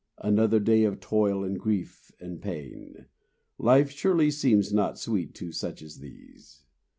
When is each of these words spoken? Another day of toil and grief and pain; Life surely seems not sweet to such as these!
Another 0.17 0.59
day 0.59 0.83
of 0.83 0.99
toil 0.99 1.43
and 1.43 1.59
grief 1.59 2.11
and 2.19 2.41
pain; 2.41 3.05
Life 3.59 3.91
surely 3.91 4.31
seems 4.31 4.73
not 4.73 4.97
sweet 4.97 5.35
to 5.35 5.51
such 5.51 5.83
as 5.83 5.99
these! 5.99 6.63